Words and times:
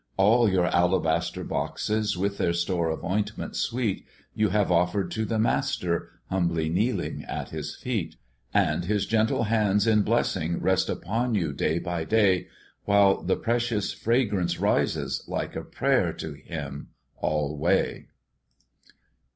"All 0.17 0.49
your 0.49 0.65
alabaster 0.65 1.43
boxes, 1.43 2.17
With 2.17 2.39
their 2.39 2.53
store 2.53 2.89
of 2.89 3.03
ointment 3.03 3.55
sweet, 3.55 4.07
You 4.33 4.49
have 4.49 4.71
offered 4.71 5.11
to 5.11 5.25
the 5.25 5.37
Master, 5.37 6.09
Humbly 6.31 6.69
kneeling 6.69 7.23
at 7.25 7.49
his 7.49 7.75
feet, 7.75 8.15
"And 8.51 8.85
his 8.85 9.05
gentle 9.05 9.43
hands 9.43 9.85
in 9.85 10.01
blessing 10.01 10.59
Rest 10.59 10.89
upon 10.89 11.35
you 11.35 11.53
day 11.53 11.77
by 11.77 12.03
day, 12.03 12.47
While 12.85 13.21
the 13.21 13.35
precious 13.37 13.93
fragrance 13.93 14.59
rises 14.59 15.23
Like 15.27 15.55
a 15.55 15.61
prayer 15.63 16.13
to 16.13 16.33
him 16.33 16.87
alway." 17.21 18.07